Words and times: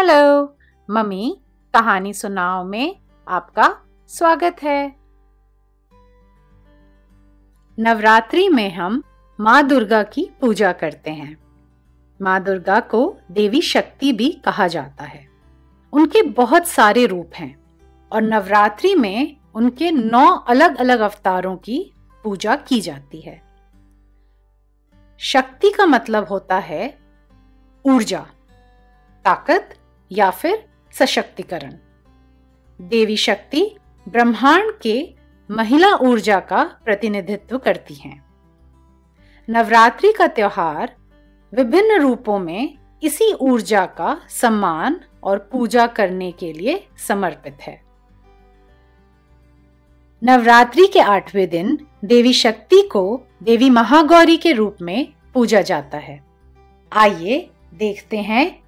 Hello, 0.00 0.56
mummy, 0.90 1.40
कहानी 1.74 2.12
सुनाओ 2.14 2.64
में 2.64 2.96
आपका 3.28 3.78
स्वागत 4.08 4.56
है। 4.62 4.96
नवरात्रि 7.78 8.48
में 8.48 8.72
हम 8.72 9.02
माँ 9.40 9.62
दुर्गा 9.68 10.02
की 10.02 10.30
पूजा 10.40 10.72
करते 10.72 11.10
हैं। 11.10 11.36
माँ 12.22 12.44
दुर्गा 12.44 12.80
को 12.80 13.16
देवी 13.30 13.60
शक्ति 13.60 14.12
भी 14.12 14.30
कहा 14.44 14.66
जाता 14.68 15.04
है। 15.04 15.28
उनके 15.92 16.22
बहुत 16.22 16.68
सारे 16.68 17.06
रूप 17.06 17.30
हैं 17.34 17.64
और 18.12 18.22
नवरात्रि 18.22 18.94
में 18.94 19.36
उनके 19.54 19.90
नौ 19.90 20.36
अलग 20.36 20.76
अलग 20.76 21.00
अवतारों 21.00 21.56
की 21.56 21.92
पूजा 22.24 22.56
की 22.56 22.80
जाती 22.80 23.20
है। 23.20 23.42
शक्ति 25.18 25.70
का 25.70 25.86
मतलब 25.86 26.24
होता 26.24 26.58
है 26.58 26.98
ऊर्जा, 27.84 28.26
ताकत 29.24 29.76
या 30.12 30.30
फिर 30.30 30.68
सशक्तिकरण। 30.92 31.74
देवी 32.80 33.16
शक्ति 33.16 33.76
ब्रह्मांड 34.08 34.72
के 34.82 35.14
महिला 35.50 35.94
ऊर्जा 35.96 36.40
का 36.40 36.64
प्रतिनिधित्व 36.84 37.58
करती 37.58 37.94
हैं। 37.94 38.24
नवरात्रि 39.48 40.12
का 40.12 40.26
त्योहार 40.26 40.96
विभिन्न 41.54 42.00
रूपों 42.00 42.38
में 42.38 42.78
इसी 43.02 43.32
ऊर्जा 43.32 43.86
का 43.86 44.20
सम्मान 44.28 45.00
और 45.22 45.38
पूजा 45.38 45.86
करने 45.86 46.32
के 46.32 46.52
लिए 46.52 46.88
समर्पित 47.08 47.58
है। 47.62 47.82
नवरात्रि 50.22 50.86
के 50.86 51.00
आठवें 51.00 51.48
दिन 51.48 51.86
देवी 52.04 52.32
शक्ति 52.32 52.82
को 52.92 53.22
देवी 53.42 53.70
महागौरी 53.70 54.36
के 54.36 54.52
रूप 54.52 54.76
में 54.82 55.12
पूजा 55.34 55.60
जाता 55.60 55.98
है। 55.98 56.24
आइए 56.92 57.50
देखते 57.74 58.18
हैं 58.18 58.62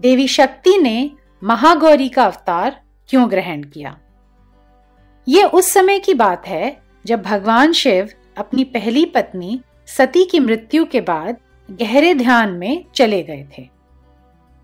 देवी 0.00 0.28
शक्ति 0.28 0.78
ने 0.78 1.10
महागौरी 1.44 2.08
का 2.08 2.24
अवतार 2.24 2.80
क्यों 3.08 3.30
ग्रहण 3.30 3.62
किया? 3.62 3.98
ये 5.28 5.44
उस 5.44 5.72
समय 5.72 5.98
की 5.98 6.14
बात 6.14 6.46
है 6.46 6.76
जब 7.06 7.22
भगवान 7.22 7.72
शिव 7.72 8.08
अपनी 8.38 8.64
पहली 8.64 9.04
पत्नी 9.04 9.60
सती 9.86 10.24
की 10.24 10.40
मृत्यु 10.40 10.84
के 10.84 11.00
बाद 11.00 11.36
गहरे 11.70 12.14
ध्यान 12.14 12.52
में 12.52 12.84
चले 12.94 13.22
गए 13.22 13.46
थे। 13.58 13.68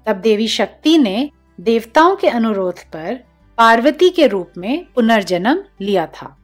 तब 0.07 0.17
देवी 0.17 0.49
शक्ति 0.49 0.99
ने 0.99 1.31
देवताओं 1.61 2.17
के 2.17 2.29
अनुरोध 2.29 2.79
पर 2.79 3.15
पार्वती 3.59 4.11
के 4.11 4.27
रूप 4.27 4.53
में 4.59 4.85
पुनर्जन्म 4.95 5.65
लिया 5.81 6.07
था, 6.07 6.37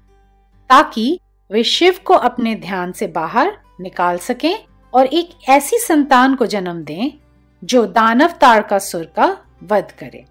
ताकि 0.71 1.21
वे 1.51 1.63
शिव 1.63 1.95
को 2.05 2.15
अपने 2.15 2.55
ध्यान 2.55 2.93
से 2.93 3.07
बाहर 3.07 3.59
निकाल 3.81 4.19
सकें 4.19 4.59
और 4.95 5.07
एक 5.07 5.31
ऐसी 5.49 5.79
संतान 5.79 6.35
को 6.35 6.47
जन्म 6.47 6.83
दें 6.83 7.13
जो 7.67 7.87
दानव 7.87 8.33
तारकासुर 8.41 9.05
का 9.17 9.27
वध 9.63 9.93
करे। 9.99 10.25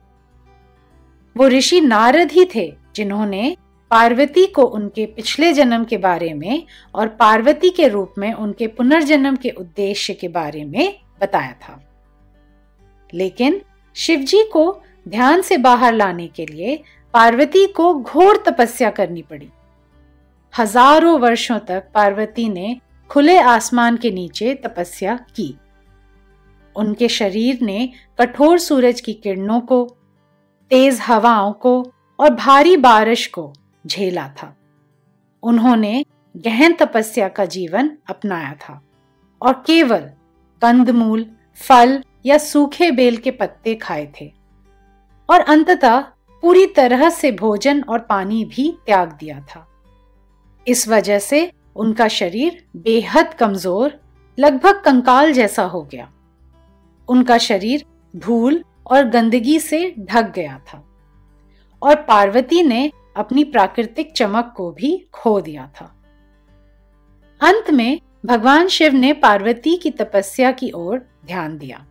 वो 1.35 1.47
ऋषि 1.47 1.81
नारद 1.81 2.31
ही 2.31 2.45
थे, 2.55 2.73
जिन्होंने 2.95 3.55
पार्वती 3.91 4.45
को 4.45 4.63
उनके 4.63 5.05
पिछले 5.05 5.53
जन्म 5.53 5.83
के 5.83 5.97
बारे 5.97 6.33
में 6.33 6.63
और 6.95 7.07
पार्वती 7.07 7.69
के 7.69 7.87
रूप 7.87 8.13
में 8.17 8.33
उनके 8.33 8.67
पुनर्जन्म 8.67 9.35
के 9.35 9.49
उद्देश्य 9.49 10.13
के 10.13 10.27
बारे 10.27 10.63
में 10.65 10.99
बताया 11.21 11.51
था। 11.51 11.79
लेकिन 13.13 13.61
शिवजी 13.95 14.43
को 14.43 14.81
ध्यान 15.07 15.41
से 15.41 15.57
बाहर 15.57 15.93
लाने 15.93 16.27
के 16.27 16.45
लिए 16.45 16.83
पार्वती 17.13 17.67
को 17.67 17.93
घोर 17.93 18.43
तपस्या 18.47 18.89
करनी 18.89 19.21
पड़ी। 19.21 19.49
हज़ारों 20.53 21.19
वर्षों 21.19 21.59
तक 21.59 21.87
पार्वती 21.93 22.49
ने 22.49 22.79
खुले 23.09 23.37
आसमान 23.39 23.97
के 23.97 24.11
नीचे 24.11 24.53
तपस्या 24.53 25.15
की। 25.35 25.55
उनके 26.75 27.07
शरीर 27.09 27.59
ने 27.61 27.89
कठोर 28.19 28.59
सूरज 28.59 29.01
की 29.01 29.13
किरणों 29.13 29.59
को, 29.61 29.85
तेज 30.71 30.99
हवाओं 31.01 31.51
को 31.53 31.81
और 32.19 32.29
भारी 32.29 32.77
बारिश 32.77 33.25
को 33.27 33.51
झेला 33.85 34.27
था। 34.37 34.55
उन्होंने 35.43 36.03
गहन 36.35 36.73
तपस्या 36.73 37.27
का 37.27 37.45
जीवन 37.45 37.91
अपनाया 38.09 38.53
था 38.61 38.81
और 39.41 39.53
केवल 39.67 40.09
कंदमूल, 40.61 41.25
फल 41.61 42.01
या 42.25 42.37
सूखे 42.37 42.91
बेल 42.91 43.17
के 43.17 43.31
पत्ते 43.31 43.75
खाए 43.75 44.07
थे 44.21 44.31
और 45.29 45.41
अंततः 45.41 45.99
पूरी 46.43 46.65
तरह 46.67 47.09
से 47.09 47.31
भोजन 47.31 47.81
और 47.81 47.99
पानी 47.99 48.43
भी 48.45 48.69
त्याग 48.85 49.11
दिया 49.11 49.39
था। 49.39 49.65
इस 50.67 50.87
वजह 50.87 51.19
से 51.19 51.51
उनका 51.75 52.07
शरीर 52.07 52.63
बेहद 52.77 53.33
कमज़ोर, 53.33 53.99
लगभग 54.37 54.81
कंकाल 54.81 55.31
जैसा 55.33 55.63
हो 55.63 55.81
गया। 55.81 56.09
उनका 57.09 57.37
शरीर 57.37 57.85
धूल 58.15 58.63
और 58.91 59.03
गंदगी 59.03 59.59
से 59.59 59.95
ढक 59.99 60.31
गया 60.35 60.59
था। 60.59 60.85
और 61.83 61.95
पार्वती 61.95 62.63
ने 62.63 62.91
अपनी 63.17 63.43
प्राकृतिक 63.43 64.11
चमक 64.11 64.53
को 64.57 64.71
भी 64.71 65.07
खो 65.13 65.41
दिया 65.41 65.71
था। 65.81 65.85
अंत 67.41 67.71
में 67.71 68.01
भगवान 68.25 68.67
शिव 68.67 68.93
ने 68.93 69.13
पार्वती 69.13 69.77
की 69.77 69.91
तपस्या 69.91 70.51
की 70.51 70.71
ओर 70.71 71.05
ध्यान 71.25 71.57
दिया। 71.57 71.85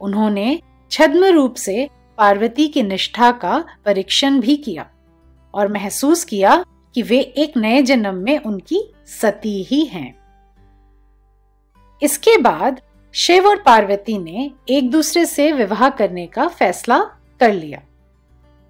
उन्होंने 0.00 0.60
छद्म 0.90 1.24
रूप 1.24 1.54
से 1.54 1.88
पार्वती 2.18 2.68
की 2.68 2.82
निष्ठा 2.82 3.32
का 3.32 3.64
परीक्षण 3.84 4.40
भी 4.40 4.56
किया 4.56 4.90
और 5.54 5.72
महसूस 5.72 6.24
किया 6.24 6.64
कि 6.94 7.02
वे 7.02 7.20
एक 7.20 7.56
नए 7.56 7.82
जन्म 7.82 8.14
में 8.14 8.38
उनकी 8.38 8.94
सती 9.06 9.62
ही 9.62 9.84
हैं। 9.84 10.20
इसके 12.02 12.36
बाद 12.36 12.80
शिव 13.14 13.46
और 13.46 13.56
पार्वती 13.56 14.18
ने 14.18 14.50
एक 14.68 14.90
दूसरे 14.90 15.26
से 15.26 15.52
विवाह 15.52 15.88
करने 15.88 16.26
का 16.26 16.46
फैसला 16.48 16.98
कर 17.40 17.52
लिया। 17.52 17.80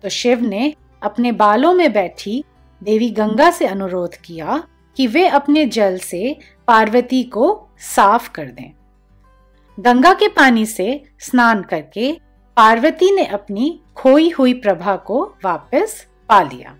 तो 0.02 0.08
शिव 0.08 0.40
ने 0.40 0.74
अपने 1.02 1.32
बालों 1.32 1.72
में 1.74 1.92
बैठी 1.92 2.44
देवी 2.82 3.10
गंगा 3.10 3.50
से 3.50 3.66
अनुरोध 3.66 4.14
किया 4.14 4.62
कि 4.96 5.06
वे 5.06 5.26
अपने 5.26 5.66
जल 5.66 5.98
से 5.98 6.36
पार्वती 6.68 7.22
को 7.22 7.68
साफ़ 7.78 8.30
कर 8.30 8.46
दें। 8.46 8.72
गंगा 9.78 10.12
के 10.14 10.28
पानी 10.28 10.66
से 10.66 11.04
स्नान 11.20 11.62
करके 11.62 12.12
पार्वती 12.56 13.14
ने 13.14 13.24
अपनी 13.24 13.80
खोई 13.96 14.30
हुई 14.30 14.54
प्रभा 14.54 14.96
को 14.96 15.34
वापस 15.44 16.06
पा 16.28 16.42
लिया। 16.42 16.76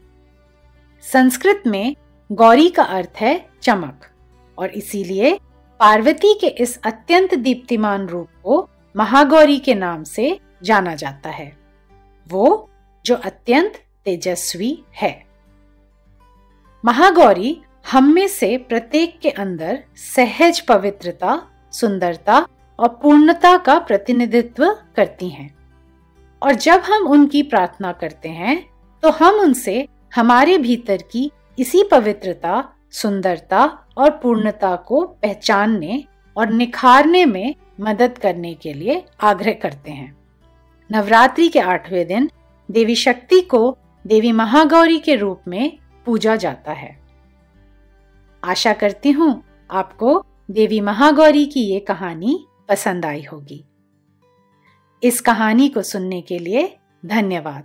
संस्कृत 1.03 1.63
में 1.67 1.97
गौरी 2.33 2.69
का 2.69 2.83
अर्थ 2.83 3.13
है 3.17 3.49
चमक, 3.63 4.07
और 4.59 4.71
इसीलिए 4.71 5.39
पार्वती 5.81 6.33
के 6.35 6.47
इस 6.47 6.79
अत्यंत 6.85 7.35
दीप्तिमान 7.35 8.07
रूप 8.07 8.29
को 8.45 8.69
महागौरी 8.97 9.59
के 9.59 9.75
नाम 9.75 10.03
से 10.05 10.39
जाना 10.63 10.95
जाता 10.95 11.31
है। 11.31 11.57
वो 12.27 12.71
जो 13.05 13.15
अत्यंत 13.15 13.81
तेजस्वी 14.05 14.83
है। 14.95 15.13
महागौरी 16.85 17.61
हम 17.93 18.13
में 18.13 18.27
से 18.29 18.57
प्रत्येक 18.59 19.19
के 19.21 19.31
अंदर 19.31 19.79
सहज 19.97 20.61
पवित्रता, 20.61 21.43
सुंदरता 21.73 22.47
और 22.79 22.89
पूर्णता 23.03 23.57
का 23.57 23.79
प्रतिनिधित्व 23.79 24.77
करती 24.97 25.29
हैं। 25.29 25.55
और 26.43 26.53
जब 26.53 26.81
हम 26.81 27.07
उनकी 27.07 27.43
प्रार्थना 27.43 27.93
करते 27.93 28.29
हैं 28.29 28.71
तो 29.03 29.11
हम 29.11 29.35
उनसे 29.35 29.87
हमारे 30.15 30.59
भीतर 30.59 31.03
की 31.13 31.31
इसी 31.59 31.83
पवित्रता 31.91 32.53
सुंदरता 32.91 33.87
और 33.99 34.11
पूर्णता 34.11 34.77
को 34.77 35.07
पहचानने 35.23 36.05
और 36.37 36.53
निखारने 36.53 37.25
में 37.27 37.55
मदद 37.81 38.19
करने 38.19 38.55
के 38.55 38.73
लिए 38.73 39.05
आग्रह 39.21 39.53
करते 39.53 39.91
हैं। 39.91 40.17
नवरात्रि 40.93 41.49
के 41.49 41.61
आठवें 41.61 42.07
दिन 42.07 42.31
देवी 42.71 42.95
शक्ति 42.95 43.41
को 43.41 43.79
देवी 44.07 44.33
महागौरी 44.33 44.99
के 44.99 45.15
रूप 45.15 45.43
में 45.49 45.79
पूजा 46.07 46.37
जाता 46.37 46.73
है। 46.73 46.99
आशा 48.45 48.73
करती 48.73 49.11
हूँ 49.11 49.43
आपको 49.71 50.25
देवी 50.51 50.81
महागौरी 50.81 51.47
की 51.47 51.61
ये 51.61 51.81
कहानी 51.81 52.47
पसंद 52.69 53.07
आई 53.07 53.23
होगी। 53.33 53.65
इस 55.03 55.21
कहानी 55.21 55.69
को 55.69 55.83
सुनने 55.83 56.21
के 56.21 56.39
लिए 56.39 56.79
धन्यवाद। 57.07 57.65